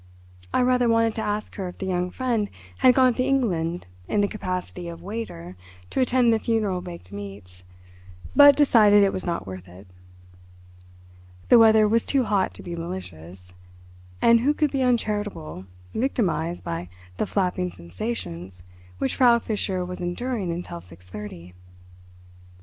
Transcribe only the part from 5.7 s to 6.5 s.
to attend the